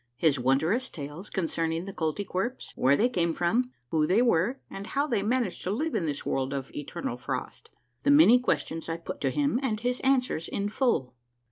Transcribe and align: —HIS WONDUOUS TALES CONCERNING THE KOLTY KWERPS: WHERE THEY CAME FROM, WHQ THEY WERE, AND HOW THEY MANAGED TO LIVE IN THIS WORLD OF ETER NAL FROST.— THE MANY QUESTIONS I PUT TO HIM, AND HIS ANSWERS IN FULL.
—HIS 0.25 0.39
WONDUOUS 0.39 0.89
TALES 0.89 1.29
CONCERNING 1.29 1.85
THE 1.85 1.93
KOLTY 1.93 2.23
KWERPS: 2.25 2.73
WHERE 2.75 2.97
THEY 2.97 3.09
CAME 3.09 3.35
FROM, 3.35 3.71
WHQ 3.93 4.07
THEY 4.07 4.21
WERE, 4.23 4.59
AND 4.71 4.87
HOW 4.87 5.05
THEY 5.05 5.21
MANAGED 5.21 5.61
TO 5.61 5.69
LIVE 5.69 5.93
IN 5.93 6.07
THIS 6.07 6.25
WORLD 6.25 6.53
OF 6.53 6.71
ETER 6.73 7.03
NAL 7.03 7.17
FROST.— 7.17 7.69
THE 8.03 8.09
MANY 8.09 8.39
QUESTIONS 8.39 8.89
I 8.89 8.97
PUT 8.97 9.21
TO 9.21 9.29
HIM, 9.29 9.59
AND 9.61 9.81
HIS 9.81 9.99
ANSWERS 9.99 10.47
IN 10.47 10.69
FULL. 10.69 11.13